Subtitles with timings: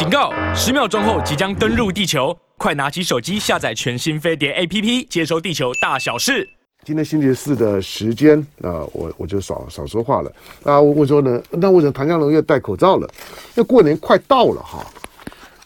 [0.00, 0.32] 警告！
[0.54, 6.48] 十秒钟后即将登陆地球，快拿起手机下载全新飞碟 APP，接收地球大小事。
[6.86, 10.32] 今天星期四的时间，那我我就少少说话了。
[10.64, 13.06] 那我我说呢，那为什么唐家龙又戴口罩了？
[13.54, 14.82] 因为过年快到了哈。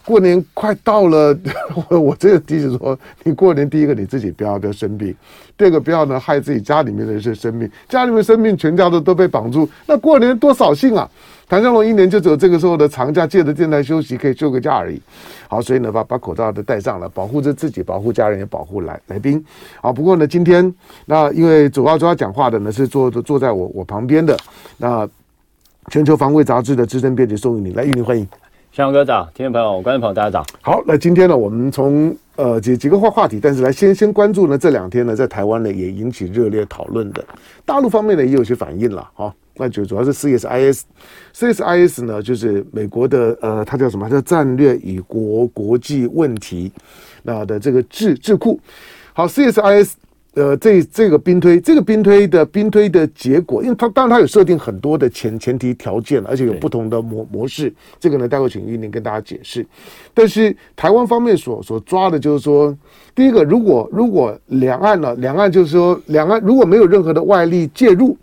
[0.05, 1.35] 过年快到了，
[1.89, 5.13] 我我这个提醒说，你过年第一个你自己不要不要生病，
[5.57, 11.09] 第二个不要呢害自己家里面的人生命，家里面生病全家都都被绑住，那过年多扫兴啊！
[11.47, 14.99] 唐湘龙一年就只有这个时候的长假，借着电台休息可以休个假而已。
[15.47, 19.43] 好，所以呢把把口罩都戴上了，保护着自己，保护家人，也保护来来宾。
[19.81, 20.73] 好，不过呢今天
[21.05, 24.37] 那因为主要主要讲话的呢是坐坐在我我旁边的
[24.77, 25.07] 那
[25.89, 28.27] 全球防卫杂志的资深编辑宋玉宁，来玉林欢迎。
[28.75, 30.45] 湘龙哥早，听众朋友、观众朋友大家早。
[30.61, 37.23] 好，那今天呢，我们从呃几几个话话题，但是来先先关注呢，这两天呢，在台湾呢也引起热烈讨论的，
[37.63, 44.09] 大陆方面呢也有些反应了，哈，那就主要是 CSIS，CSIS 呢就是美国的呃，它叫什么？
[44.09, 46.69] 它叫战略与国国际问题
[47.23, 48.59] 那的这个智智库。
[49.13, 49.93] 好，CSIS。
[50.35, 57.73] 呃，这这个兵推，这个兵推的兵推的结果，因为它当然它有设定很多的前前提条件，而且有不同的模模式。
[58.01, 59.65] 这个呢，待会请玉宁跟大家解释。
[60.13, 62.77] 但是台湾方面所所抓的就是说，
[63.15, 68.17] 第一个，如果如果两岸呢，两岸就是说两岸如果没有任何的外力介入，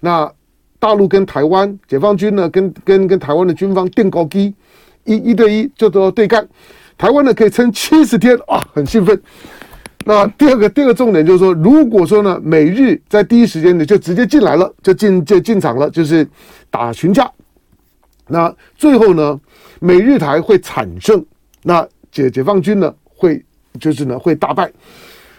[0.00, 0.32] 那
[0.78, 4.54] 大陆跟台湾解放军呢，跟跟跟台湾的军方定高机，
[5.04, 6.48] 一一对一就都要对干，
[6.96, 9.20] 台湾呢可以撑七十天啊，很兴奋。
[10.06, 16.26] 那第二个第二个重点就是说，如果说呢，美日在第一时间呢就直接进来了，就进就进场了，就是
[16.70, 17.30] 打群架。
[18.26, 19.38] 那最后呢，
[19.78, 21.24] 美日台会惨胜，
[21.62, 23.44] 那解解放军呢会
[23.78, 24.70] 就是呢会大败。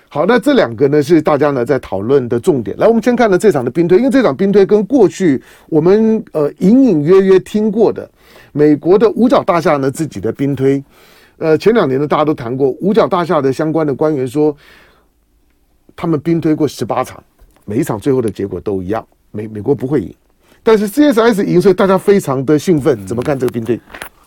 [0.09, 2.78] 好，那这两个呢是大家呢在讨论的重点。
[2.78, 8.09] 来，我们先看了这场的兵推，因为这场兵推跟过去我们呃隐隐约约听过的
[8.52, 10.84] 美国的五角大厦呢自己的兵推。
[11.42, 14.56] 呃，前两年呢，大家都谈过五角大厦的相关的官员说，
[15.95, 17.22] 他们兵推过十八场，
[17.66, 20.14] 每一场最后的结果都一样，美美国不会赢，
[20.61, 23.08] 但是 CSIS 赢，所以大家非常的兴奋。
[23.08, 23.80] 怎么看这个兵推？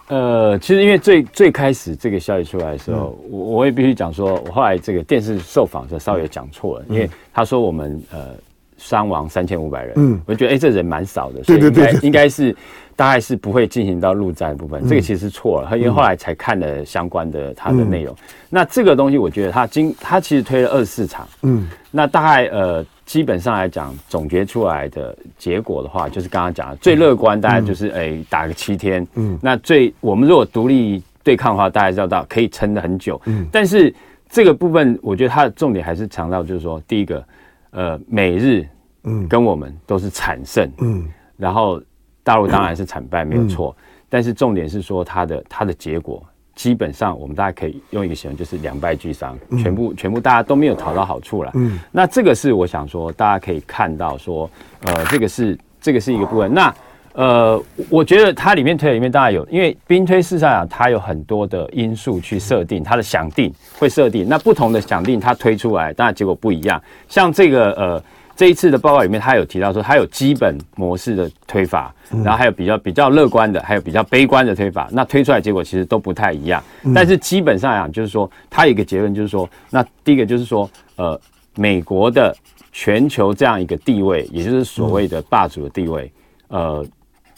[0.08, 8.30] 呃，其实因为最最开始这个消息出来的时候，我、嗯、我也必须讲说，我后来这个电视受访的时候稍微讲错了，嗯、因为他说我们呃
[8.76, 12.56] 伤亡三千五百人，嗯，我觉得哎、欸，这人蛮少的，所以应该对对对对应该是。
[12.96, 18.14] 大概是不会进行到陆战的部分，这个其实错了，因为后来才看了相关的它的内容。
[18.48, 33.92] 那这个东西，我觉得它今它其实推了二十四场，嗯，那大概呃基本上来讲总结出来的结果的话，就是刚刚讲的最乐观，大概就是哎打个七天，嗯，那最我们如果独立对抗的话，大家知道到可以撑得很久，嗯，但是
[34.28, 37.24] 这个部分我觉得它的重点还是强调就是说，第一个
[37.72, 38.64] 呃美日
[39.02, 39.26] 嗯。
[39.26, 41.82] 跟我们都是惨胜，嗯，然后。
[42.24, 46.20] 大陆当然是惨败没有错，嗯、但是重点是说它的它的结果
[46.56, 51.50] 基本上我们大家可以用一个形容，就是两败俱伤，嗯、全部全部大家都没有讨到好处了。
[51.54, 54.48] 嗯，那这个是我想说大家可以看到说，
[54.86, 56.54] 呃，这个是这个是一个部分。
[56.54, 56.74] 那
[57.12, 66.82] 呃，我觉得它里面推里面当然有，因为兵推事实上它有很多的因素去设定它的想定会设定，那不同的想定它推出来当然结果不一样。
[67.08, 68.02] 像这个呃。
[68.36, 74.88] 这一次的报告里面，他有提到说，他有基本模式的推法，然后还有比较比较乐观的，还有比较悲观的推法。
[74.90, 76.60] 那推出来结果其实都不太一样。
[76.92, 81.20] 但是基本上来讲，就是说，他有一个结论，就是说，那第一个就是说，呃，
[81.54, 82.34] 美国的
[82.72, 86.10] 全球这样一个地位，也就是所谓的霸主的地位，
[86.48, 86.84] 呃，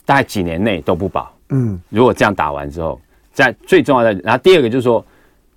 [0.06, 1.30] 大概几年内都不保。
[1.50, 2.98] 嗯，如果这样打完之后，
[3.32, 5.04] 在最重要的，然后第二个就是说，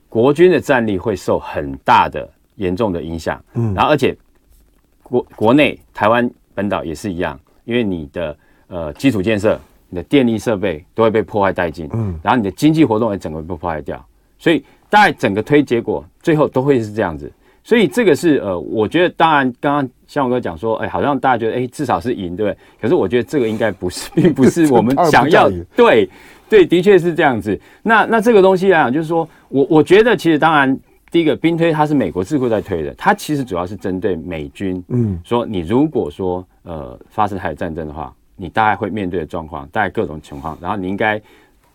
[0.09, 3.41] 国军的战力会受很大的严重的影响。
[3.53, 4.13] 嗯，然后而且。
[5.09, 8.37] 国国内台湾本岛也是一样，因为你的
[8.67, 9.59] 呃基础建设、
[9.89, 14.05] 你的电力设备都会被破坏殆尽，嗯，然后你的经济活动也整个被破坏掉，
[14.37, 17.31] 所以大概整个推结果最后都会是这样子。
[17.63, 22.57] 所以这个是呃，我觉得当然刚刚向我哥讲说，哎，好像大家觉得哎至少是赢，对不对？
[22.81, 25.49] 可是我觉得这个应该不是，并不是我们想要。
[25.75, 26.09] 对
[26.49, 27.59] 对，的确是这样子。
[27.83, 30.79] 那那这个东西来讲，就是说我我觉得其实当然。
[31.11, 41.19] 第一个兵推，它是美国智库在推的，它其实主要是针对美军，嗯，说你如果说呃发生海战争的话，你大概会面对的状况，大概各种情况，然后你应该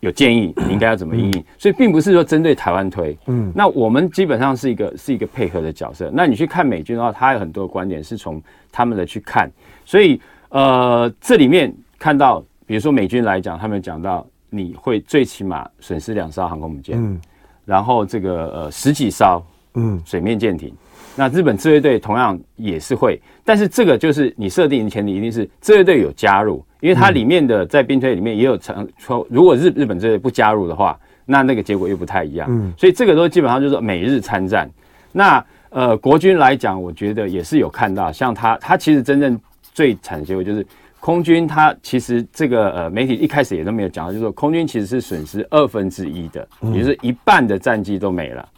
[0.01, 6.11] 有建议，你应该要怎么应应，所以并不是说针对台湾推，嗯，那我们基本上是一个是一个配合的角色。
[6.15, 8.41] 那你去看美军的话，他有很多观点是从
[8.71, 9.51] 他们的去看，
[9.85, 10.21] 所以
[10.51, 17.21] 呃这里面看到，比如说美军来讲，他们讲到你会最起码损失两艘航空母舰，嗯。
[17.65, 19.43] 然后这个呃十几艘
[19.75, 20.77] 嗯水面舰艇，嗯、
[21.17, 32.47] 那日本自卫队同样也是会，但是这个就是你设定的前提一定是自卫队有加入，因为它里面的在兵推里面也有常说，如果日日本自卫队不加入的话，那那个结果又不太一样。
[32.51, 34.71] 嗯，所以这个都基本上就是说美日参战。
[35.11, 39.41] 那呃，国军来讲，我觉得也是有看到，像他他其实真正
[39.73, 40.65] 最惨的结果就是
[41.05, 48.49] 空军，它其实这个呃媒体一开始也都没有讲到，就是说空军其实是损失二分之一的，也就是一半的战机都没了。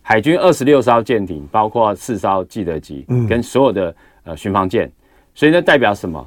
[0.00, 3.92] 海军二十六艘舰艇，包括四艘记得级，跟所有的
[4.22, 4.88] 呃巡防舰，
[5.34, 6.24] 所以那代表什么？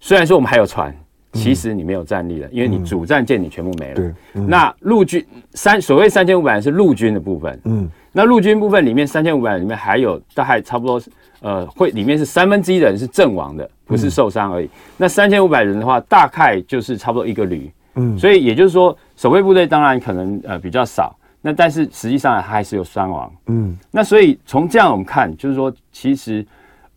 [0.00, 0.90] 虽然说我们还有船。
[1.32, 3.94] 其实你没有战力了，因为你主战舰你全部没了。
[3.94, 7.56] 对，那陆军三所谓三千五百是陆军的部分。
[7.66, 11.00] 嗯，那陆军部分里面三千五百里面还有大概差不多
[11.40, 14.68] 呃会里面是三分之一的人是阵亡的，不是受伤而已。
[14.96, 17.70] 那三千五百人的话，大概就是差不多一个旅。
[17.94, 23.32] 嗯，所以也就是说，守卫部队当然可能呃比较少，那但是实际上它还是有伤亡。
[23.46, 26.46] 嗯，那所以从这样我们看，就是说其实。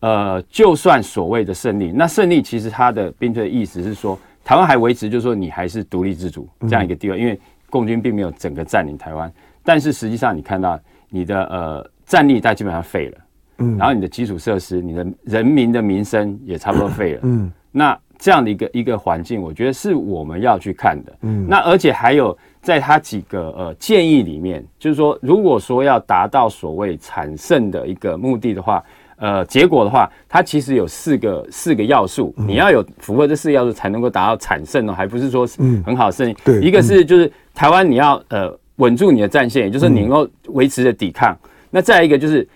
[0.00, 9.32] 呃，就算所谓的胜利，那胜利其实它的兵推的意思是说，台湾还维持，就是说你还是独立自主这样一个地位，因为共军并没有整个占领台湾，
[9.62, 13.18] 但是实际上你看到你的呃战力，它基本上废了，
[13.58, 28.82] 嗯，然后你的基础设施，你的人民的民生也差不多废了，嗯，那这样的一个一个环境，我觉得是我们要去看的，嗯，那而且还有在他几个呃建议里面，就是说，如果说要达到所谓产胜的一个目的的话。
[29.16, 35.46] 呃，结果的话，它其实有四个四个要素，嗯、你要有符合这四个要素才能够达到产胜哦，还不是说
[35.86, 36.36] 很好胜利。
[36.44, 41.32] 对、嗯，一个是就是台湾你要呃稳住你的战线，也就是你能够维持着抵抗。
[41.32, 42.46] 嗯、那再一个就是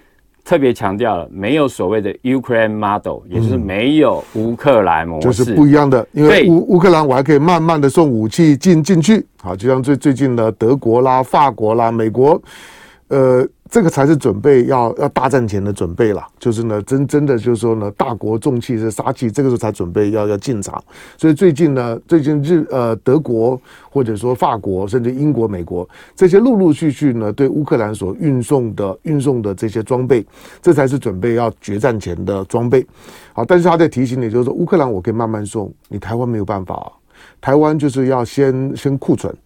[0.48, 6.08] 特别强调了，没有所谓的 Ukraine model，也就是没有乌克兰模式，就是不一样的。
[6.12, 12.40] 因为乌乌克兰我还可以慢慢的送武器进进去，好，就像最最近的德国啦、法国啦、美国，
[13.08, 13.46] 呃。
[13.70, 20.82] 这个才是准备要要大战前的准备了，就是呢，真真的就是说呢，大国重器是杀气，这个时候才准备要要进场。
[21.18, 23.60] 所以最近呢，最近日呃德国
[23.90, 30.24] 或者说法国，甚至英国、美国这些陆陆续续呢，对乌克兰所运送的运送的这些装备，
[30.62, 32.86] 这才是准备要决战前的装备。
[33.34, 36.90] 好，但是他在提醒你，就是说乌克兰我可以慢慢送，你台湾没有办法，
[37.38, 39.36] 台湾就是要先先库存。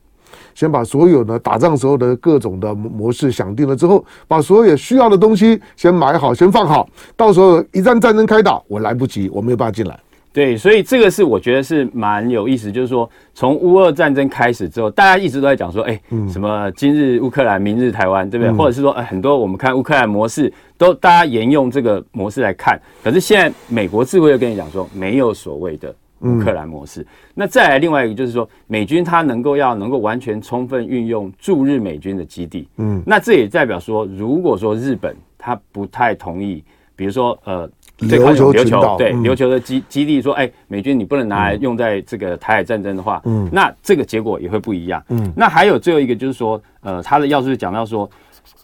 [0.54, 9.98] 先把所有的打仗时候的各种的模式想定了之后，把所有需要的东西先买好，先放好，到时候一旦战争开打，我来不及，我没有办法进来。
[10.34, 16.00] 对，所以这个是我觉得是蛮有意思，就是说从乌俄战争开始之后，大家一直都在讲说，哎，
[16.30, 18.50] 什么今日乌克兰，明日台湾，对不对？
[18.54, 25.94] 或者是说，哎，很多我们看乌克兰模式都大家沿用这个模式来看，可是现在美国智慧又跟你讲说，没有所谓的。
[26.22, 36.62] 乌克兰模式，那再来另外一个就是说，美军他能够要能够完全充分运用驻日美军的基地，嗯，那这也代表说，如果说日本他不太同意，
[36.94, 48.08] 比如说呃，琉球琉球对琉球的基基地说，哎，美军你不能拿来用在这个台海战争的话，嗯，那这个结果也会不一样，嗯，那还有最后一个就是说，呃，他的要素是讲到说，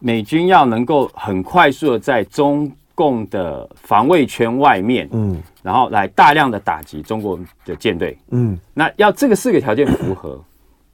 [0.01, 10.43] 美军要能够很快速的在中共的防卫圈外面，嗯，然后来大量的打击中国的舰队，嗯，那要这个四个条件符合，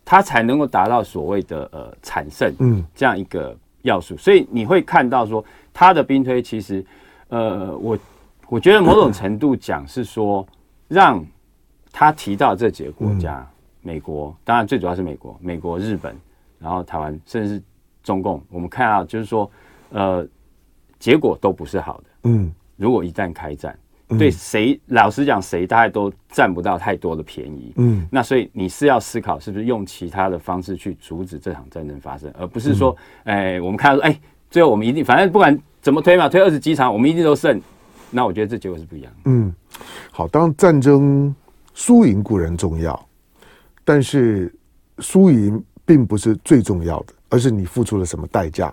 [0.04, 4.14] 它才能够达到所谓的呃产胜，嗯，这样一个要素。
[4.18, 5.42] 所以你会看到说，
[5.72, 6.84] 他的兵推其实，
[7.28, 7.98] 呃，我
[8.50, 10.46] 我觉得某种程度讲是说，
[10.88, 11.24] 让
[11.90, 13.48] 他提到这几个国家，嗯、
[13.80, 16.14] 美国，当然最主要是美国，美国、日本，
[16.58, 17.62] 然后台湾，甚至是
[18.02, 19.50] 中共，我们看到就是说，
[19.88, 20.28] 呃。
[21.04, 22.04] 结果都不是好的。
[22.22, 27.74] 嗯，如果一旦开战，嗯、对谁老实讲，谁大概都占不到太多的便宜。
[27.76, 34.20] 嗯，那所以你是要思考，是不是用其他的方式去阻止这场战争发生，而不是说，哎、我们看到说，哎、欸，
[34.50, 37.60] 最后我们一定，反正不管怎么推嘛，推二十几场，我们一定都胜。
[38.10, 39.12] 那我觉得这结果是不一样。
[39.26, 39.54] 嗯，
[40.10, 41.34] 好，当战争
[41.74, 42.98] 输赢固然重要，
[43.84, 44.50] 但是
[45.00, 48.72] 输赢并不是最重要的，而是你付出了什么代价。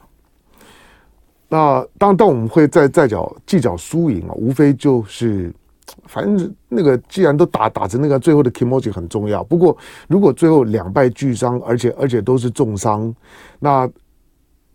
[1.53, 5.53] 那当当我们会在在讲计较输赢啊，无非就是，
[6.07, 9.43] 反正那个既然都打打成那个最后的 kimochi 很重要。
[9.43, 9.77] 不过
[10.07, 13.13] 如果最后两败俱伤，而且而且都是重伤，
[13.59, 13.89] 那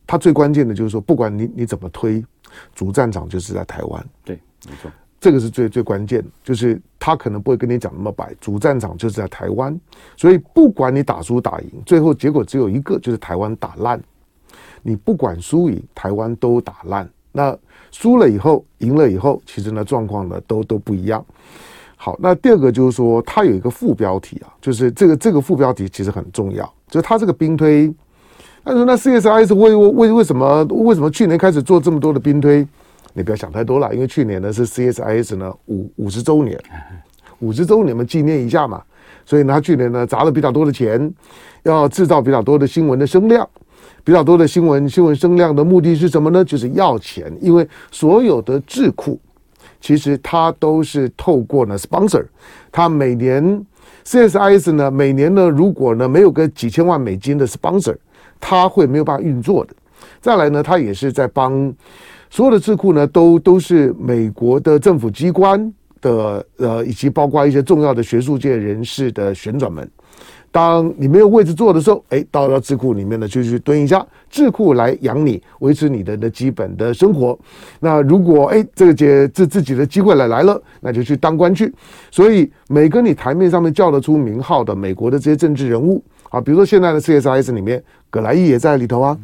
[0.07, 2.23] 他最关键的就是说，不管你你怎么推，
[2.75, 4.07] 主战场就是在台湾。
[4.23, 9.81] 对，没错，这个是最最关键，就是他可能不会跟你讲那么白，主战场就是在台湾。
[10.15, 13.99] 所以不管你打输打赢，最后结果只有一个，就是台湾打烂。
[14.87, 17.09] 你不管输赢，台湾都打烂。
[17.33, 17.57] 那
[17.91, 21.25] 输了以后，赢了以后，其实呢状况呢都都不一样。
[21.97, 27.93] 好，那第二个就是说，它有一个副标题啊，就是这个这个副标题其实很重要，就是它这个兵推。
[28.65, 32.65] 他说那 CSIS 为为为什么为什么去年开始做这么多的兵推？
[33.13, 36.57] 你不要想太多了，因为去年呢是 CSIS 呢五五十周年，
[37.41, 38.81] 五十周年嘛纪念一下嘛。
[39.25, 41.13] 所以呢，他去年呢砸了比较多的钱，
[41.65, 43.49] 要制造比较多的新闻的声量，
[44.07, 46.45] 比较多的新闻新闻声量的目的是什么呢？
[46.45, 49.19] 就是要钱，因为所有的智库
[49.81, 52.25] 其实它都是透过呢 sponsor，
[52.71, 53.67] 它每年
[54.05, 57.97] CSIS 呢每年呢如果呢没有个几千万美金的 sponsor，
[58.39, 59.75] 它会没有办法运作的。
[60.21, 61.75] 再来呢，它也是在帮
[62.31, 65.75] 所有的智库呢都都是美国的政府机关。
[65.99, 69.91] 的呃，以及包括一些重要的学术界人士的旋转门，
[70.51, 77.39] 当你没有位置坐的时候，哎，到了智库里面呢，就去蹲一下，智库来养你，维持你的的基本的生活。
[77.81, 81.73] 那如果哎，这个节自自己的机会来来了，那就去当官去。
[82.11, 89.19] 所以每个你台面上面叫得出名号的美国的这些政治人物啊，比如说现在的 CSIS 里面，葛莱伊也在里头啊。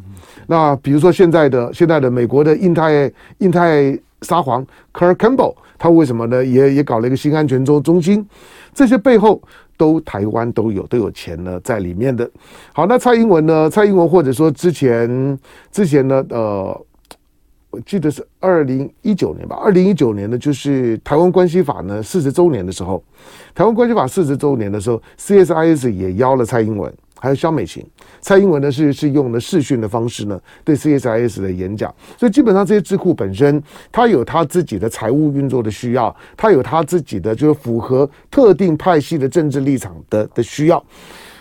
[0.46, 5.54] 那比如说现在的现在的美国的印太印太沙皇 Kurt Campbell。
[5.78, 6.44] 他为什么呢？
[6.44, 8.24] 也也搞了一个新安全中中心，
[8.72, 9.42] 这些背后
[9.82, 12.30] 都台湾都有都有钱呢在里面的。
[12.72, 13.68] 好，那蔡英文呢？
[13.68, 15.36] 蔡英文或者说之前
[15.72, 16.24] 之前呢？
[16.30, 16.86] 呃，
[17.70, 19.56] 我记得是二零一九年吧。
[19.56, 23.02] 二零一九年呢，就是台湾关系法呢四十周年的时候，
[23.56, 26.92] 台湾关系法四十周年的时候，CSIS 也邀了蔡英文。
[27.18, 27.84] 还有肖美琴，
[28.22, 40.82] 蔡英文呢是是用了视讯的方式呢对 CSIS 的演讲，所以基本上这些智库本身，它有它自己的财务运作的需要，它有它自己的就是符合特定派系的政治立场的的需要。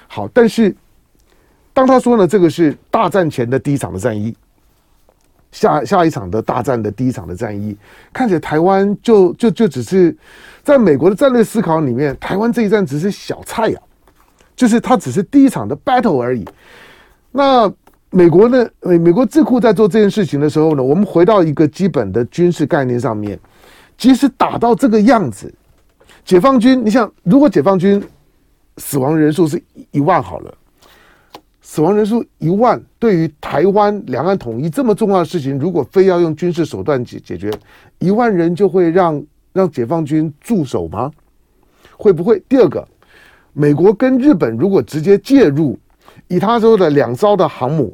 [0.07, 0.75] 好，但是
[1.71, 4.35] 当他说呢，这个是大战前的第一场的战役，
[5.51, 7.77] 下下一场的大战的第一场的战役，
[8.11, 10.13] 看起来台湾就就就只是
[10.63, 13.79] 在美国的战略思考里面，台湾这一战只是小菜呀、
[14.55, 16.45] 就是它只是第一场的 battle 而已。
[17.31, 17.71] 那
[18.09, 18.69] 美国呢？
[18.81, 23.39] 美美国智库在做这件事情的时候呢，我们回到一个基本的军事概念上面。
[23.97, 25.53] 即使打到这个样子，
[26.25, 28.03] 解放军，你想，如果解放军
[28.77, 30.53] 死亡人数是一万好了，
[31.61, 37.49] 死亡人数一万，对于台湾两岸统一这么重要的事情，如果非要用军事手段解解决，
[37.99, 41.09] 一万人就会让让解放军驻守吗？
[41.95, 42.41] 会不会？
[42.49, 42.85] 第二个。
[43.53, 45.77] 美国跟日本如果直接介入，
[46.27, 47.93] 以他说的两艘的航母，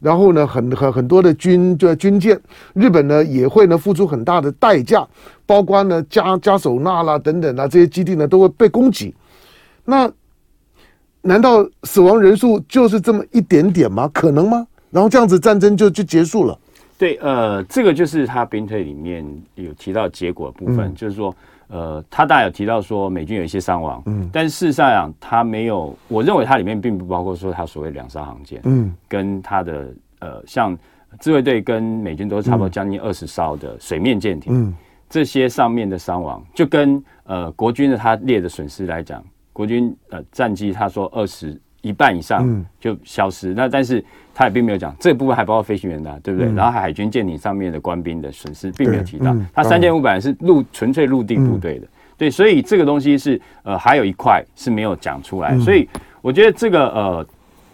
[0.00, 2.38] 然后呢，很很很多的军就军舰，
[2.74, 5.06] 日本呢也会呢付出很大的代价，
[5.46, 9.14] 包括呢加加手纳啦等等啊，这些基地呢都会被攻击。
[9.84, 10.10] 那
[11.22, 14.10] 难道死亡人数就是这么一点点吗？
[14.12, 14.66] 可能吗？
[14.90, 16.58] 然后这样子战争就就结束了？
[16.98, 19.24] 对，呃，这个就是他兵推里面
[19.54, 21.32] 有提到结果的部分，嗯、就是说。
[21.68, 30.76] 呃，他大概有提到说美军有一些伤亡，嗯，但是事实上讲，他没有，我认为它里面并不包括说他所谓两艘航舰，嗯，跟他的呃，像
[31.20, 34.74] 自卫队跟美军都差不多将近二十艘的水面舰艇，嗯，
[35.08, 39.22] 这些上面的伤亡，就跟呃国军的他列的损失来讲，
[39.52, 41.60] 国军呃战机他说二十。
[41.80, 44.04] 一半以上就消失，嗯、那但是
[44.38, 46.48] 他也并没有讲这部分还包括飞行员的、啊，对不对？
[46.48, 55.88] 嗯、然后海军舰艇上面的官兵的损失并没有提到，嗯、他三千五百人是陆纯粹陆地部队的，嗯、对，所以这个东西是呃还有一块是没有讲出来，嗯、所以
[56.22, 57.26] 我觉得这个呃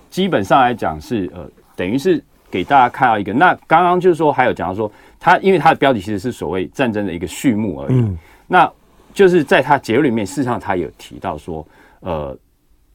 [0.08, 2.18] 基本上来讲是呃等于是
[2.50, 4.90] 给大家看到一个，那刚刚就是说还有讲到说
[5.20, 8.16] 他因为他的标题其实是所谓战争的一个序幕而已，嗯、
[8.46, 8.72] 那
[9.12, 11.66] 就是在他结论里面事实上他有提到说
[12.00, 12.34] 呃。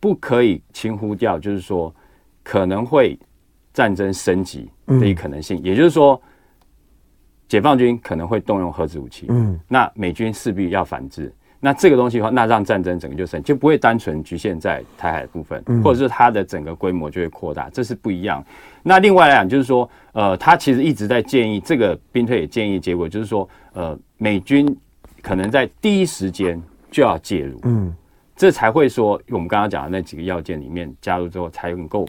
[0.01, 1.93] 不可以轻忽掉，就是说
[2.41, 3.19] 可能会
[3.79, 6.21] 战争升级的一个可能性，嗯、也就是说，
[7.47, 18.43] 解放军可能会动用核子武器，嗯，那美军势必要反制，那这个东西的话，那让战争整个就升，就不会单纯局限在台海的部分，嗯、或者是它的整个规模就会扩大，这是不一样。
[18.83, 24.77] 那另外来讲，就是说，呃，他其实一直在建议，这个兵推也建议结果，就是说，呃，美军
[25.21, 27.95] 可能在第一时间就要介入，嗯。
[28.35, 32.07] 这才会说，我们刚刚讲的那几个要件里面加入之后，才能够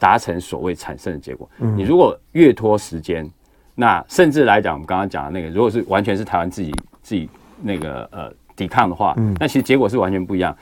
[0.00, 1.48] 达成所谓产生的结果。
[1.60, 3.30] 嗯、你如果越拖时间，
[3.76, 7.28] 那甚至来讲，我们刚刚讲的那个，如果是完全是台湾自己自己
[7.62, 10.56] 那个呃抵抗的话，嗯、那其实结果是完全不一样。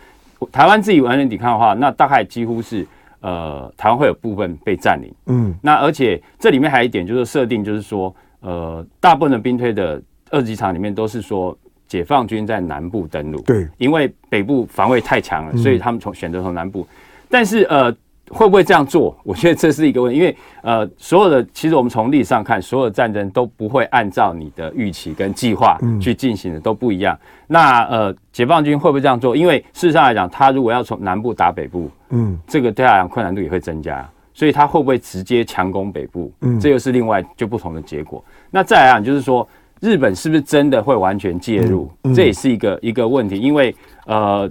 [0.53, 2.87] 台湾自己完全抵抗的话，那大概几乎是
[3.21, 5.11] 呃台湾会有部分被占领。
[5.27, 11.57] 嗯，那而且这里面还有一点就是设定，就是说呃大部分的兵推的二级场里面都是说。
[11.89, 16.87] 解放军在南部登陆，对，因为北部防卫太强了，所以他们从选择从南部。
[17.31, 17.91] 但是呃，
[18.31, 19.17] 会不会这样做？
[19.23, 27.19] 我觉得这是一个问题，因为呃，所有的其实我们从历史上看，所有的战争都不会按照你的预期跟计划去进行的，都不一样。
[27.47, 29.37] 那呃，解放军会不会这样做？
[29.37, 36.33] 因为事实上来讲，他如果要从南部打北部，嗯，这个对他来讲困难度也会增加，所以他会不会直接强攻北部？
[36.41, 38.25] 嗯，这又是另外就不同的结果。
[38.51, 39.47] 那再来讲就是说。
[39.81, 41.89] 日本是不是真的会完全介入？
[42.03, 43.73] 嗯嗯、这也是一个一个问题，因为
[44.07, 44.51] 呃，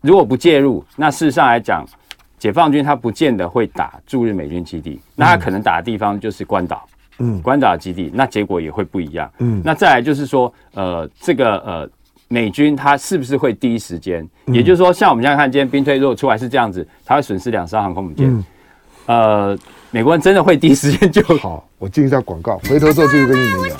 [0.00, 1.86] 如果不介入，那事实上来讲，
[2.44, 6.86] 解放军他不见得会打驻日美军基地，那他可能打的地方就是关岛，
[7.16, 11.90] 嗯，关岛基地，那结果也会不一样，嗯，那再来就是说，呃，这个呃，
[12.28, 18.44] 美军他是不是会第一时间，也就是说，像我们现在看今天兵推如果出来是这样子，他会损失两艘航空母舰，
[19.06, 19.58] 呃，
[19.90, 23.78] 美国人真的会第一时间就 好，我进一下广告，回头之后继续跟你们讲。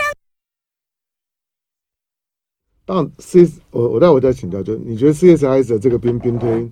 [2.87, 6.67] 当然，C 我我待会再请教，就你觉得 CSIS 的这个兵兵推，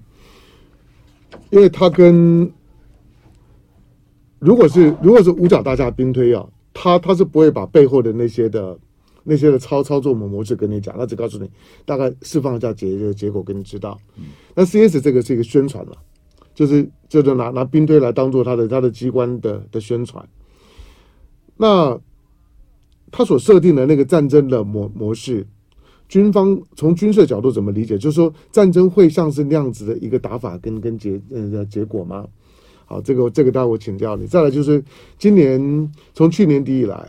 [1.52, 2.50] 因为他跟
[4.38, 8.76] 如果是如果是五角大厦兵推啊，他他是不会把背后的那些的
[9.22, 11.50] 那些的操操作模模式跟你讲，他只告诉你
[11.84, 14.00] 大概释放一下结结果，给你知道。
[14.54, 15.92] 那 CS 这个是一个宣传了，
[16.54, 20.26] 就是就是拿拿兵推来当做他的他的机关的的宣传。
[21.58, 22.00] 那
[23.10, 25.46] 他所设定的那个战争的模模式。
[26.12, 27.96] 军方从军事角度怎么理解？
[27.96, 32.28] 就是说战争会像是那样子的一个打法跟跟结呃结果吗？
[32.84, 34.26] 好，这个这个待会我请教你。
[34.26, 34.84] 再来就是
[35.16, 37.08] 今年从去年底以来，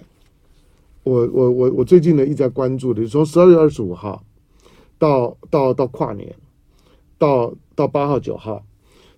[1.03, 4.23] 我我我我最近呢一直在关注的，从十二月二十五号
[4.97, 6.33] 到到到跨年，
[7.17, 8.63] 到到八号九号，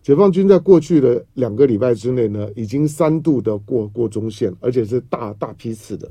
[0.01, 6.09] 解放军在过去的两个礼拜之内呢，已经三度的过过中线，而且是大大批次的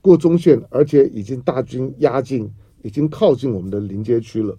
[0.00, 2.48] 过中线，而且已经大军压境。
[2.86, 4.56] 已经靠近我们的临街区了，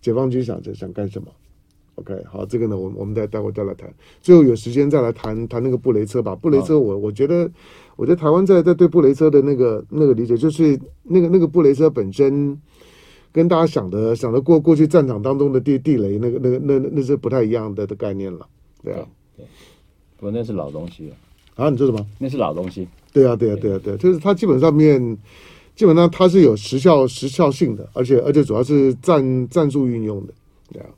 [0.00, 1.28] 解放军想着想干什么
[1.94, 3.88] ？OK，好，这个呢，我我们待待会再来谈。
[4.20, 6.34] 最后有时间再来谈谈那个布雷车吧。
[6.34, 7.48] 布雷车我，我我觉得，
[7.94, 12.60] 我觉得台湾在在对布雷车的那个那个理解，就是那个那个布雷车本身
[13.30, 18.48] 跟大家想的想的过过去战场当中的地地雷，那个那个那那是不太一样的的概念了。
[18.82, 19.46] 对啊，对，
[20.16, 21.16] 不，那是老东西了。
[21.54, 22.04] 啊，你说什么？
[22.18, 22.88] 那是老东西。
[23.12, 25.16] 对啊，对啊，对啊，对啊，就是它基本上面。
[25.78, 30.34] 基本上它是有时效时效性的，而且而且主要是战战术运用的，
[30.72, 30.88] 对啊。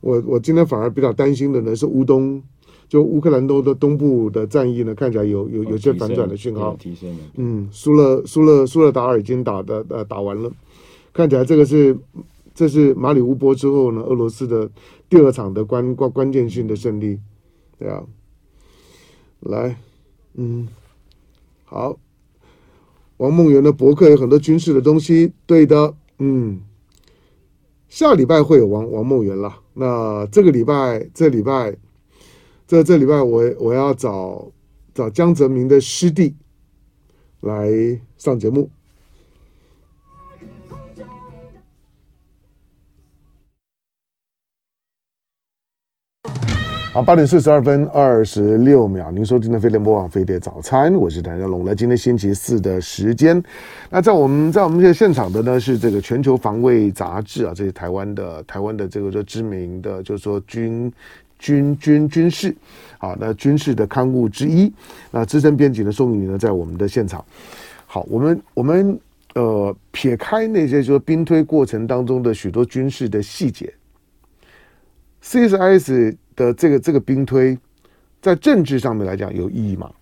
[0.00, 2.42] 我我今天反而比较担心的呢是乌东，
[2.88, 6.74] 就乌克兰东的东部的战役呢，看起来有有有些反转的讯号。
[6.80, 7.18] 提升了。
[7.36, 10.50] 嗯，苏勒苏勒苏勒达尔已经打的呃打完了，
[11.12, 11.96] 看起来这个是
[12.52, 14.68] 这是马里乌波之后呢，俄罗斯的
[15.08, 17.16] 第二场的关关关键性的胜利，
[17.78, 18.02] 对啊。
[19.38, 19.76] 来，
[20.34, 20.66] 嗯，
[21.64, 21.96] 好。
[23.22, 26.60] 王梦圆的博客有很多军事的东西，对的，嗯，
[27.88, 29.60] 下礼拜会有王王梦圆了。
[29.74, 31.76] 那这个礼拜，这礼拜，
[32.66, 34.50] 这这礼拜我我要找
[34.92, 36.34] 找江泽民的师弟
[37.42, 37.70] 来
[38.18, 38.68] 上节目。
[46.92, 51.64] 好，八点四十二分二十六秒，您收听的飞碟播网飞碟早餐，我是谭家龙。
[51.64, 53.42] 来，今天星期四的时间，
[53.88, 60.92] 那在我们在我们这个现场的呢是这个全球防卫杂志啊，这是台湾的台湾的这个说知名的，就是说军
[61.38, 62.54] 军军军事
[62.98, 64.70] 啊，那军事的刊物之一。
[65.10, 67.24] 那资深编辑的宋宇呢在我们的现场。
[67.86, 69.00] 好，我们我们
[69.34, 73.72] 呃撇开那些说兵推过程当中的许多军事的细节
[75.22, 76.16] ，CSIS。
[76.34, 77.58] 的这个这个兵推，
[78.22, 79.92] 在政治上面来讲有意义吗？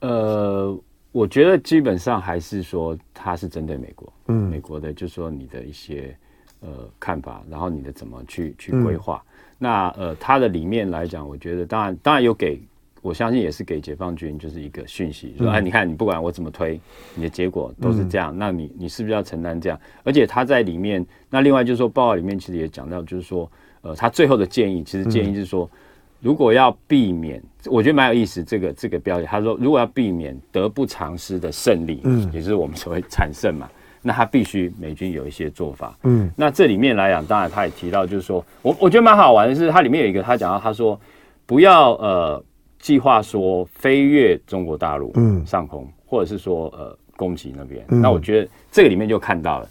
[0.00, 0.76] 呃，
[1.12, 6.12] 我觉得基本上还是说它是针对美国，嗯，美国的，就是说你的一些
[6.58, 9.22] 呃看法，然后你的怎么去去规划。
[9.24, 12.60] 嗯、那呃，它的里面来讲，我觉得当然当然有给，
[13.00, 16.80] 我相信也是给解放军就是一个讯息，说哎，你看你不管我怎么推，
[17.14, 19.80] 你的结果都是这样，嗯、那你你是不是要承担这样？
[20.02, 23.48] 而且他在里面，那另外就是说报告里面其实也讲到，就是说。
[23.82, 25.68] 呃，他最后的建议，其实建议是说，
[26.20, 28.42] 如果要避免，我觉得蛮有意思。
[28.44, 33.68] 这个这个标题，他说，如果要避免得不偿失的胜利，嗯，也就是我们所谓惨胜嘛，
[34.00, 40.98] 那他必须美军有一些做法，嗯，那这里面来讲，当然他也提到，就是说我我觉得蛮好玩的是，它里面有一个他讲到，他说
[41.44, 42.44] 不要呃
[42.78, 47.84] 计划说飞越中国大陆嗯上空，或者是说呃攻击那边。
[47.88, 49.68] 那我觉得这个里面就看到了，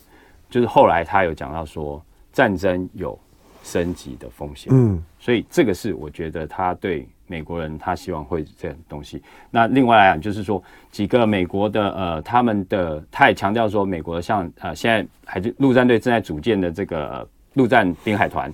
[0.50, 3.18] 就是后来他有讲到说战争有。
[3.64, 9.22] 升级的风险，嗯，所以这个是我觉得他对美国人，他希望会这样东西。
[9.50, 18.52] 那另外来讲，就是说几个美国的呃，他们的他也强调说，美国像呃现在海军陆战队正在组建的这个陆战滨海团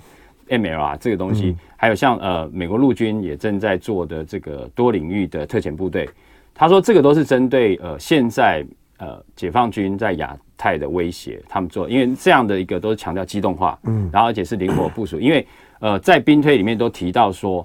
[0.48, 6.08] MLR 这个东西，嗯、还有像呃美国陆军也正在做的这个多领域的特遣部队，
[6.54, 8.64] 他说这个都是针对呃现在
[8.98, 10.36] 呃解放军在亚。
[10.60, 15.46] 太的威胁，他们做，因为这样的一个都是强调机动化，嗯，然后而且是灵活部署，因为
[15.78, 17.64] 呃，在兵推里面都提到说，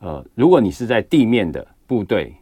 [0.00, 2.34] 呃，如果你是在地面的部队，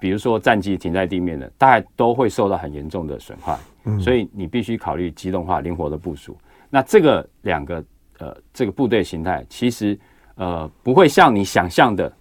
[0.00, 6.36] 比如说战机停在地面的，大概都会受到很严重的损坏，嗯，所以你必须考虑机动化、灵活的部署。
[6.68, 7.84] 那这个两个
[8.18, 9.96] 呃这个部队形态，其实
[10.34, 12.12] 呃不会像你想象的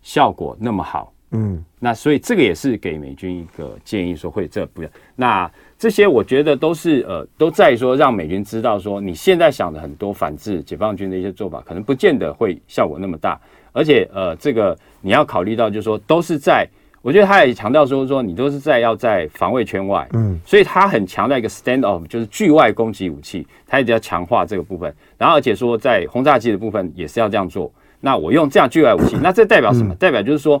[0.00, 1.12] 效果那么好。
[1.32, 4.88] 嗯，那所以这个也是给美军一个建议，说会这不要。
[5.14, 13.40] 那这些我觉得都是呃都在说让美军知道说，你现在想的很多反制解放军的一些做法，可能不见得会效果那么大。
[13.72, 16.68] 而且呃这个你要考虑到，就是说都是在，
[17.00, 24.92] 我觉得他也强调说说你都是在要在防卫圈外，嗯，所以他很强调一个 stand off，就是距外攻击武器，他一直要强化这个部分。
[25.16, 27.72] 然后而且说在轰炸机的部分也是要这样做。
[28.00, 29.94] 那我用这样距外武器，那这代表什么？
[29.94, 30.60] 代表就是说。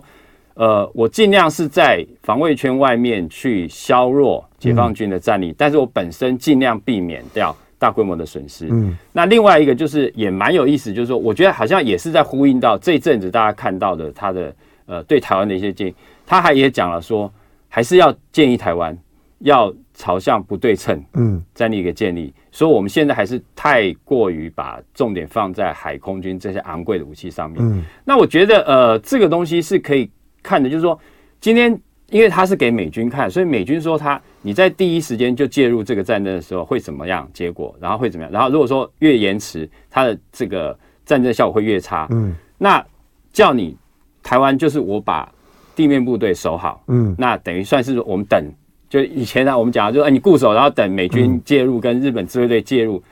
[0.54, 8.68] 呃，我尽量是在防卫圈外面去削弱解放军的战力，嗯、但是我本身尽量避免掉大规模的损失。
[8.70, 15.94] 嗯，那另外一个就是也蛮有意思，就是说，我觉得好像也是在呼应到这一阵子大家看到的他的呃对台湾的一些建议，
[16.26, 17.32] 他还也讲了说，
[17.68, 18.94] 还是要建议台湾
[19.38, 27.58] 要朝向不对称嗯战力一个建立，所以我们现在还是太过于把重点放在海空军这些昂贵的武器上面。
[27.62, 30.10] 嗯，那我觉得呃这个东西是可以。
[30.42, 30.98] 看的就是说，
[31.40, 31.78] 今天
[32.10, 37.28] 因为他是给美军看，所以美军说他你在第一时间就介入这个战争的时候会怎么样？
[37.32, 38.32] 结果然后会怎么样？
[38.32, 42.06] 然后如果说越延迟，他的这个战争效果会越差。
[42.10, 42.84] 嗯，那
[43.32, 43.76] 叫你
[44.22, 45.32] 台湾就是我把
[45.76, 46.82] 地面部队守好。
[46.88, 48.44] 嗯，那等于算是我们等，
[48.88, 53.02] 就以前呢我们讲的就是哎你固守，然后等美军介入跟日本自卫队介入。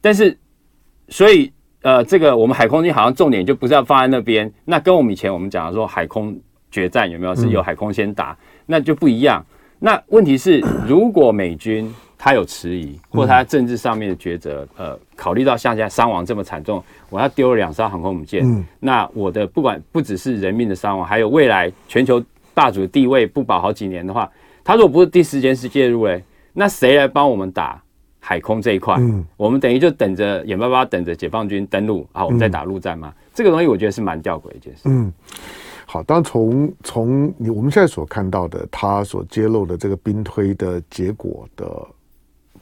[0.00, 0.36] 但是
[1.08, 1.52] 所以。
[1.84, 6.34] 呃，这个我们海空军好像重点就不是要放在那边，那跟我们以前我们讲的说海空
[6.70, 9.44] 决战有没有是由海空先打，那就不一样。
[9.80, 18.42] 那问题是，如果美军他有迟疑，或他政治上面的抉择，呃，考虑到像现在伤亡这么惨重，我要丢了两艘航空母舰，
[18.80, 24.30] 那我的不管不只是人命的伤亡，还有未来全球霸主地位不保好几年的话，
[24.64, 27.78] 他如果不是第一时间是介入诶，那谁来帮我们打？
[28.26, 33.12] 海空这一块，嗯，我们等于就等着眼巴巴等着解放军登陆，好我们再打陆战嘛。
[33.14, 34.80] 嗯、这个东西我觉得是蛮吊诡一件事。
[34.86, 35.12] 嗯，
[35.84, 41.86] 好，当从从你我们现在所看到的，他所揭露的这个兵推的结果的。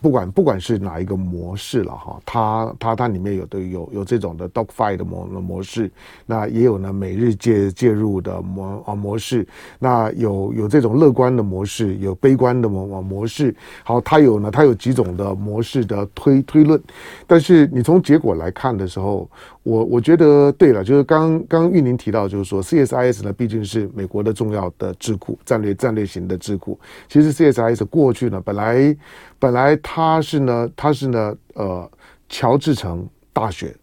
[0.02, 5.88] 不管不管是哪一个模式了哈，它它它里面有的有有这种的 dogfight 的模模式，
[6.26, 9.46] 那也有呢每日介介入的模啊模式，
[9.78, 13.54] 那有有这种乐观的模式，有悲观的模模式。
[13.84, 16.82] 好，它有呢，它有几种的模式的推推论，
[17.26, 19.30] 但是你从结果来看的时候。
[19.62, 26.78] 我我觉得对了，就是刚刚玉宁提到，就是说 CSIS 呢，毕竟是美国的重要的智库，战略战略型的智库。
[27.08, 28.96] 其实 CSIS 过去呢，本来
[29.38, 31.90] 本来它是呢，它是呢，呃，
[32.28, 33.74] 乔治城大学，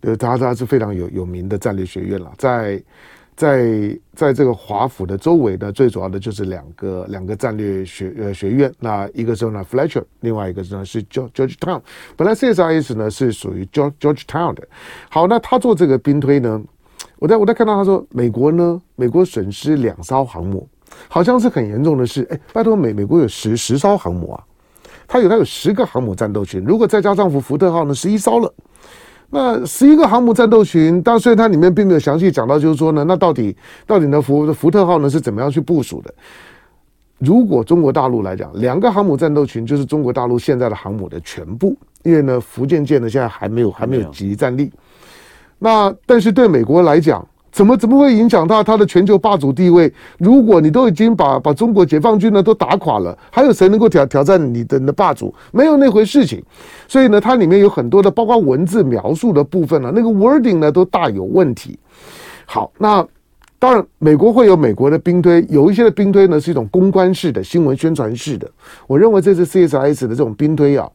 [0.00, 2.82] 呃，它它是非常有有名的战略学院了，在。
[3.36, 11.80] 在在这个华府的周围呢，最主要的就是两个两个战略学呃学院，那一个是呢 Fletcher，另外一个是呢是 Georgetown。
[12.16, 14.66] 本来 CSIS 呢是属于 George Georgetown 的。
[15.10, 16.62] 好，那他做这个兵推呢，
[17.18, 20.68] 我在我在看到他说美国呢，美国损失两艘航母，
[21.08, 22.24] 好像是很严重的事。
[22.30, 24.44] 哎，拜托美美国有十十艘航母啊，
[25.08, 28.54] 他有他有十个航母战斗群，如果再加上福福特号呢，十一艘了。
[29.34, 36.14] 那十一个航母战斗群，但虽然它里面并没有详细讲到，就是说呢，那到底到底呢福福特号呢是怎么样去部署的？
[37.18, 44.70] 如果中国大陆来讲，两个航母战斗群就是中国大陆现在的航母的全部，因为呢福建舰呢现在还没有还没有集战力。
[45.58, 49.90] 那但是对美国来讲，怎么怎么会影响到它的全球霸主地位？
[50.18, 55.32] 如果你都已经把把中国解放军呢都打垮了，还有谁能够挑挑战你的你的霸主？
[55.52, 56.42] 没有那回事情。
[56.88, 61.78] 所以呢，它里面有很多的，包括文字描述的部分呢，那个 wording 呢都大有问题。
[62.44, 63.06] 好，那
[63.60, 68.50] 当然美国会有美国的兵推，有一些的兵推呢是一种公关式的新闻宣传式的。
[68.88, 70.90] 我认为这次 CSIS 的这种兵推啊，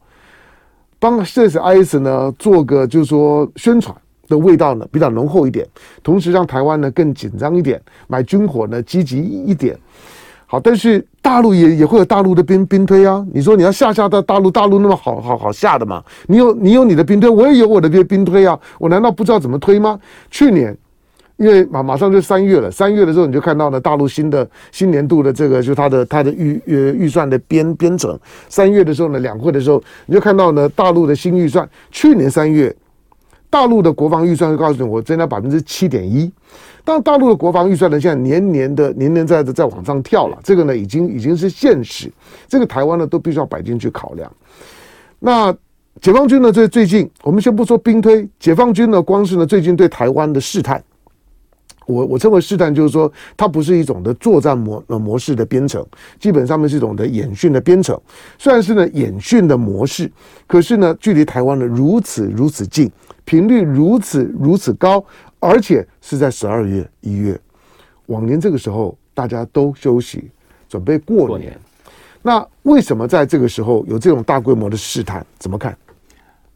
[0.98, 3.96] 帮 CSIS 呢做个就是说宣传。
[4.30, 5.66] 的味道呢比较浓厚一点，
[6.02, 9.76] 同时让台湾呢更紧张一点，买军火呢积极一点。
[10.46, 13.24] 好，但是大陆也也会有大陆的兵兵推啊。
[13.32, 16.02] 你说你要下下到大陆，大陆那么好好好下的嘛？
[16.26, 18.58] 你有你有你的兵推，我也有我的兵兵推啊。
[18.78, 19.96] 我难道不知道怎么推吗？
[20.28, 20.76] 去年
[21.36, 28.18] 因为马马上就三月了，三月的时候你就看到了大陆新的新年度的这个就它的它的预呃预算的编编整。
[28.48, 32.74] 三月的时候呢，两会的时候你就看到呢大陆的新预算，去年三月。
[33.50, 36.32] 大陆的国防预算会告诉你，我增加百分之七点一。
[36.84, 42.10] 但大陆的国防预算呢，现在年年的年年在在往上跳了，这个呢已经已经是现实。
[42.48, 44.32] 这个台湾呢都必须要摆进去考量。
[45.18, 45.52] 那
[46.00, 50.82] 解放军呢，最最近我们先不说兵推，解放军呢光是呢最近对台湾的试探，
[51.90, 55.84] 我我称为试探，就是说它不是一种的作战模呃模式的编程，
[56.18, 58.00] 基本上面是一种的演训的编程。
[58.38, 60.10] 虽然是呢演训的模式，
[60.46, 62.90] 可是呢距离台湾呢如此如此近，
[63.24, 65.04] 频率如此如此高，
[65.38, 67.38] 而且是在十二月一月，
[68.06, 70.30] 往年这个时候大家都休息，
[70.68, 71.26] 准备过年。
[71.26, 71.58] 过年。
[72.22, 75.24] 那为什么在这个时候有这种大规模的试探？
[75.38, 75.76] 怎么看？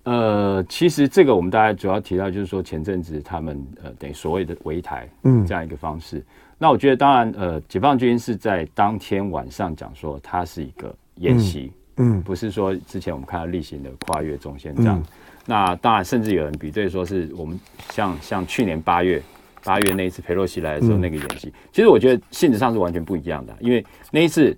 [0.05, 6.19] 呃，其实这个我们大家主要提到就是说，前阵子他们呃等于所谓的围台，嗯，这样一个方式。
[6.19, 6.25] 嗯、
[6.59, 14.99] 那我觉得当然呃，解放军是在当天晚上讲说它是一个演习，嗯，嗯不是说之前我们看到例行的跨越中线这样。
[14.99, 15.05] 嗯、
[15.47, 17.59] 那当然，甚至有人比对说是我们
[17.91, 19.23] 像像去年八月
[19.65, 24.57] 八月那一次佩洛西来的时候那个演习，嗯、其实我觉得性质上是完全不一样的，因为那一次。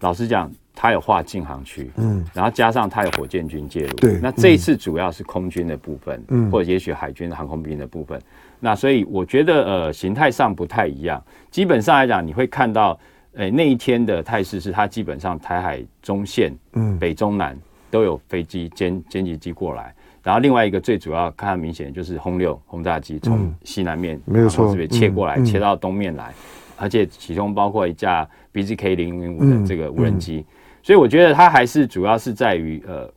[0.00, 8.20] 老实讲，他有划禁航区，嗯，然后加上它有火箭军介入，对，那这一次主要是空军的部分，嗯，或者也许海军航空兵的部分，
[8.58, 11.22] 那所以我觉得呃形态上不太一样。
[11.50, 12.98] 基本上来讲，你会看到，
[13.34, 17.56] 诶那一天的态势是它基本上台海中线，嗯，北中南
[17.90, 26.32] 都有飞机歼歼击机过来，然后另外一个最主要看明显就是轰六轰炸机从西南面没有错，这边切过来，切到东面来。
[26.76, 30.44] 而且其中包括一架 BZK 零零五的这个无人机，
[30.84, 33.10] 所以我觉得它还是主要是在于呃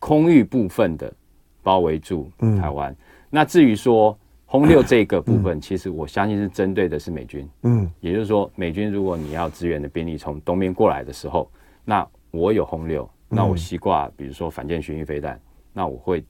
[0.00, 1.12] 空域部分的
[1.62, 2.28] 包围住
[2.60, 2.90] 台湾。
[2.90, 2.96] 嗯、
[3.30, 7.48] 那至于说轰六这个部分，嗯、其实我相信是针对的是美军。
[7.62, 11.48] 嗯，也就是说，美军如果你要支援的兵力从东边过来的时候，
[11.84, 15.40] 那我有轰六，那我西挂比如说反舰巡弋飞弹，
[15.72, 16.24] 那我会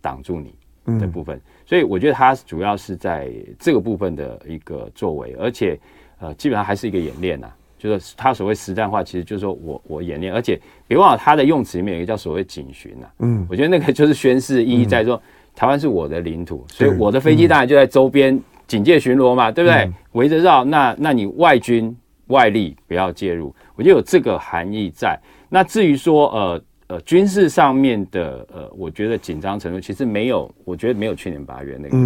[0.00, 0.52] 挡住你。
[0.98, 5.78] 的部分，所以我觉得它主要是在这个部分的一个作为，而且
[6.18, 7.56] 呃，基本上还是一个演练呐、啊。
[7.80, 13.06] 就是他所谓实战化，其实就是说我我演练，而且别忘了他的用词里面有一个叫所谓警巡呐。
[13.20, 15.20] 嗯，我觉得那个就是宣示意义在说，
[15.56, 19.90] 台湾是我的领土，所以我的飞机当然就在周边警戒巡逻嘛，对不对？
[20.12, 25.18] 围着绕，那那你外军外力不要介入，我觉得有这个含义在。
[25.48, 26.62] 那至于说呃。
[26.90, 31.96] 呃，军事上面的呃，我觉得紧张程度其实没有，我觉得没有去年八月那个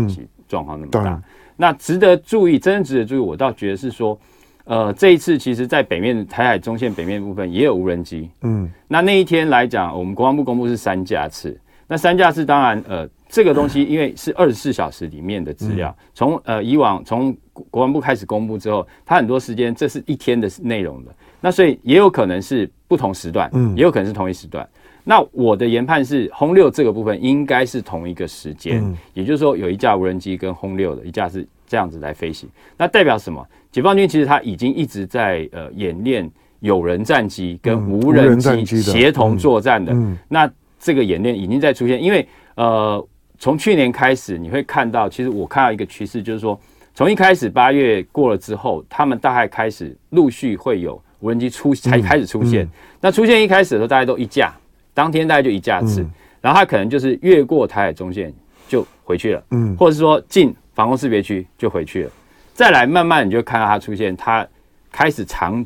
[0.46, 1.14] 状况那么大。
[1.14, 1.22] 嗯、
[1.56, 4.20] 那值得注意，真正值得注意，我倒觉得是说，
[4.64, 8.30] 呃，这一次其实在北面台海中线北面部分也有无人机。
[8.42, 11.58] 嗯，那那一天来讲，我们国防部公布是三架次。
[11.86, 17.36] 那三架次当然，呃，这个东西 因为是二十四小时里面的资料，从、嗯、呃以往从
[17.70, 21.14] 国防部开始公布之后，它很多时间这是一天的内容的。
[21.42, 24.66] 那所以也有可能是不同时段，嗯，也有可能是同一时段。
[25.06, 32.48] 那我的研判是，轰六这个部分应该是同一个时间，嗯、也就是说有一架无人机跟轰六的一架是这样子来飞行。
[32.76, 33.46] 那代表什么？
[33.70, 39.92] 解放军其实他已经一直在呃演练有人战机跟无人机协同作战的。
[39.92, 43.04] 嗯嗯、那这个演练已经在出现，因为呃
[43.38, 46.58] 从去年开始你会看到，其实我看到一个趋势，就是说
[46.94, 51.00] 从一开始八月过了之后，他们大概开始陆续会有。
[51.20, 52.68] 无人机出才开始出现，
[53.00, 54.52] 那出现一开始的时候，大概都一架，
[54.92, 56.10] 当天大概就一架次，嗯、
[56.42, 58.30] 然后他可能就是越过台海中线
[58.68, 62.10] 就回去了，嗯，或者是说进防空识别区就回去了，
[62.52, 64.46] 再来慢慢你就看到它出现，它
[64.90, 65.64] 开始长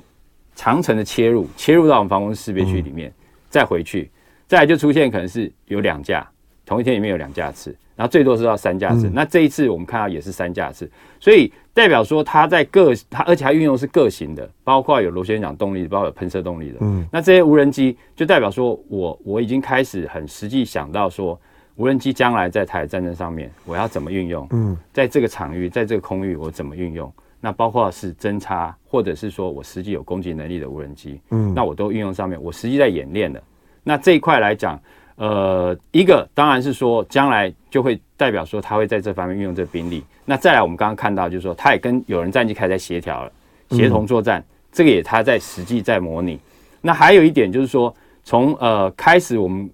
[0.55, 3.15] 长程的切入，切入到我们防空识别区里面，嗯、
[3.49, 4.11] 再回去，
[4.47, 6.29] 再来就出现可能是有两架，
[6.65, 7.75] 同一天里面有两架次。
[7.97, 16.77] 然后最多是到三架次，嗯、那这一次我们看到也是三架次，所以代表说它在各它，而且它运用是各型的，包括有螺旋桨动力，包括有喷射动力的。
[16.81, 21.37] 嗯，那这些无人机就代表说我我已经开始很实际想到说，
[21.79, 24.47] 无人机将来在台海战争上面我要怎么运用？
[24.51, 27.11] 嗯，在这个场域，在这个空域我怎么运用？
[27.41, 33.43] 那包括是侦察，或者是说我实际有攻击能力的无人机，嗯，那我都运用上面，我实际在演练的。
[33.83, 34.79] 那这一块来讲。
[35.21, 40.05] 呃，一个当然是说，将来就会代表说，他会在这方面运用这个兵力。
[40.25, 43.33] 那再来，我们刚刚看到，就是说，他也跟有人战机开始在协调了，
[43.71, 46.39] 协同作战，嗯、这个也他在实际在模拟。
[46.81, 49.69] 那还有一点就是说，从呃开始，我们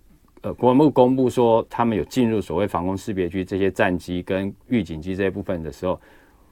[0.44, 6.00] 呃国防部公布说，他们有进入所谓防空识别区这些战机跟预警机这些部分的时候，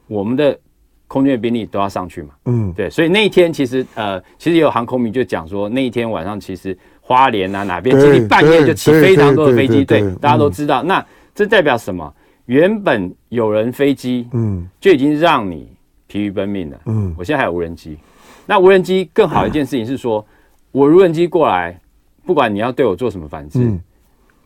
[0.09, 0.59] 我们的
[1.07, 2.31] 空军的兵力都要上去嘛。
[2.47, 6.77] 嗯，对，所以那一天其实呃，其实也有航空迷就讲说，那一天晚上其实。
[7.05, 10.85] 花莲啊，哪边其实半夜就起非常多的飞机，对，大家都知道。
[10.85, 12.15] 那这代表什么？
[12.47, 15.69] 原本有人飞机，嗯，就已经让你
[16.07, 17.13] 疲于奔命了，嗯。
[17.19, 17.99] 我现在还有无人机，
[18.47, 20.25] 那无人机更好一件事情是说，
[20.71, 21.79] 我无人机过来，
[22.25, 23.59] 不管你要对我做什么反制，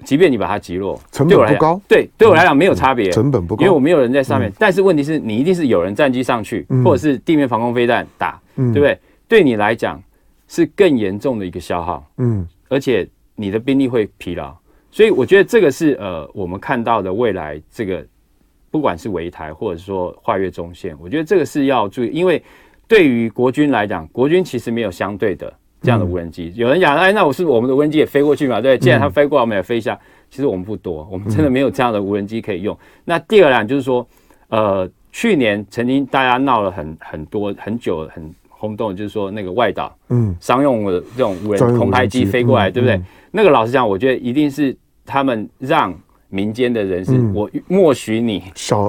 [0.05, 4.53] 即便你把它击落，成本不高，对，对我来讲没有差别，成本不高，因为我没有人在上面。
[4.59, 8.99] 但是问题是你一定是有人战机上去，或者是地面防空飞弹打，对不对？
[9.29, 10.03] 对你来讲。
[10.49, 14.55] 是更严重的一个消耗，嗯，而且你的兵力会疲劳，
[14.93, 18.07] 所以我觉得这个是呃，我们看到的未来这个
[18.71, 22.41] 不管是围台或者说跨越中线，我觉得这个是要注意，因为
[22.87, 25.53] 对于国军来讲，国军其实没有相对的
[25.87, 26.53] 这样的无人机。
[26.55, 28.61] 嗯、有人讲，哎，那我是我们的无人机也飞过去嘛？
[28.61, 29.96] 对，既然它飞过来，我们也飞一下。
[30.29, 32.75] 其实我们不多，我们真的没有这样的无人机可以用。
[32.75, 34.05] 嗯、那第二点就是说，
[34.49, 43.01] 呃，去年曾经大家闹了很很多很久很轰动，就是说那个外岛，嗯，商用的这种无人空拍机飞过来，对不对？
[43.31, 45.94] 那个老实讲，我觉得一定是他们让。
[46.29, 48.43] 民间的人士，嗯、我默许你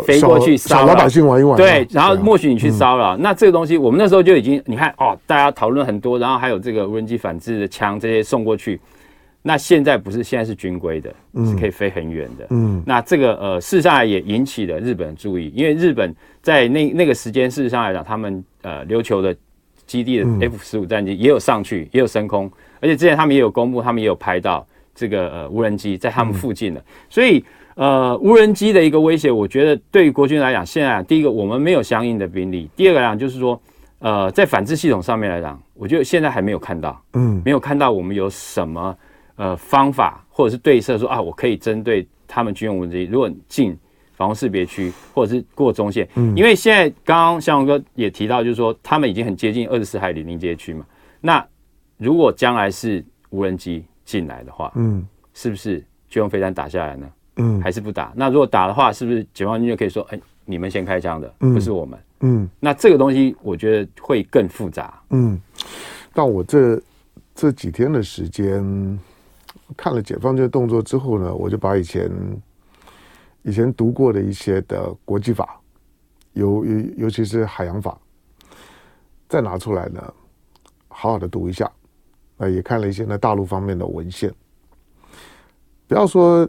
[0.05, 3.15] 飞过去骚扰老百姓玩一玩，对，然后默许你去骚扰。
[3.15, 8.79] 嗯、那这个东西，我们那时候就已经，你看哦，大家讨论很多，然后还有这个无人机反制的枪这些送过去。
[9.43, 12.47] 那现在不是，现在是军规的，嗯、是可以飞很远的。
[12.49, 19.33] 嗯，那这个呃，事实上也引起了日本的注意，因为日本在那那个时间，事实上来讲，他们呃琉球的
[19.85, 24.67] 基地的 F 十五战机也有上去，也有升空，而且之前他们也有公布，他们也有拍到。
[24.97, 33.61] 这个呃无人机在他们附近的，所以呃无人机的一个威胁，我觉得对于国军来讲，现在第一个我们没有相应的兵力，第二个来讲就是说，
[33.99, 38.97] 呃在反制系统上面来讲，我觉得现在还没有看到，嗯，没有看到我们有什么
[39.35, 43.77] 呃方法或者是对策说啊，我可以针对他们军用无人机，如果进
[44.15, 50.83] 防空识别区或者是过中线，嗯，因为现在刚刚向荣哥也提到，就是说他们已经很接近二十四海里临界区嘛，
[51.21, 51.45] 那
[51.97, 53.85] 如果将来是无人机。
[54.07, 57.11] 进来的话，嗯，是不是就用飞弹打下来呢？
[57.35, 58.13] 嗯，还是不打？
[58.15, 61.99] 那如果打的话，是不是解放军就可以说，哎，你们先开枪的，不是我们？
[62.21, 64.99] 嗯，那这个东西我觉得会更复杂。
[65.09, 65.39] 嗯，
[66.13, 66.81] 但我这
[67.35, 68.99] 这几天的时间
[69.75, 72.09] 看了解放军的动作之后呢，我就把以前
[73.43, 75.59] 以前读过的一些的国际法，
[76.31, 77.99] 尤尤尤其是海洋法，
[79.27, 80.13] 再拿出来呢，
[80.87, 81.69] 好好的读一下。
[82.37, 84.31] 呃，也看了一些呢大陆方面的文献。
[85.87, 86.47] 不要说，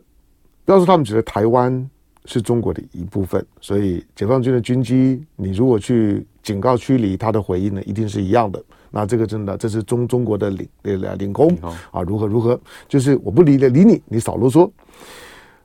[0.65, 1.89] 不要说他们觉得台湾
[2.25, 8.63] 是中国的一部分，所以解放军的军机，你如果去警告驱离，他的回应呢，一定是一样的。
[8.91, 11.49] 那这个真的，这是中中国的领领领空
[11.91, 14.71] 啊，如何如何，就是我不理的理你，你少啰嗦。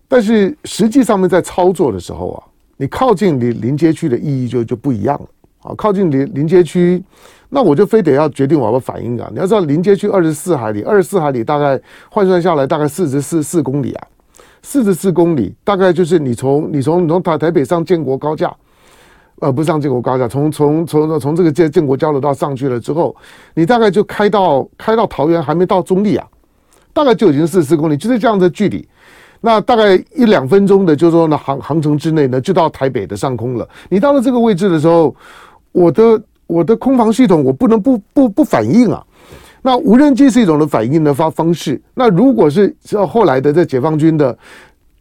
[0.08, 2.44] 但是实际上面在操作的时候啊，
[2.78, 5.28] 你靠近临临街区的意义就就不一样了
[5.64, 7.04] 啊，靠近临临街区。
[7.56, 9.30] 那我就非得要决定我要反应啊！
[9.32, 14.08] 你要知道，临街区二十四海里，二十四海里大概换算下来大概四十四四公里啊，
[14.64, 18.52] 四十四公里大概就是你从你从你从台台北上建国高架，
[19.40, 23.16] 呃，不上建国高架，从从从从这个建建国交流道上去了之后，
[23.54, 26.26] 你大概就开到开到桃园还没到中立啊，
[26.92, 28.84] 大概就已经四十四公里，就是这样的距离。
[29.42, 33.70] 那大概一两分钟的，就是说呢航航程之内呢，就到台北的上空了。
[33.90, 35.14] 你到了这个位置的时候，
[35.74, 36.24] 我的。
[36.46, 39.04] 我的空防系统，我不能不不不反应啊。
[39.64, 41.82] 那无人机是一种的反应的方方式。
[41.96, 42.76] 那如果是
[43.10, 44.38] 后来的这解放军的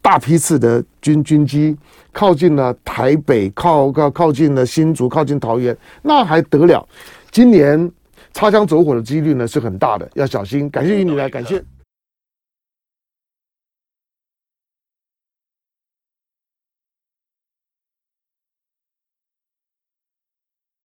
[0.01, 1.77] 大批次的军军机
[2.11, 6.87] 靠近了台北，靠靠靠近了新竹，靠近桃园，那还得了？
[7.29, 7.91] 今年
[8.31, 10.67] 擦枪走火的几率呢是很大的，要小心。
[10.69, 11.63] 感谢于你来，感谢。